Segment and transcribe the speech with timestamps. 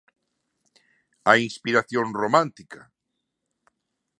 [1.31, 2.81] A inspiración romántica?